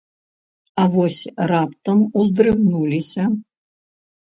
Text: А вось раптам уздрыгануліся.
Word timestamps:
А 0.83 0.85
вось 0.95 1.19
раптам 1.51 2.03
уздрыгануліся. 2.23 3.23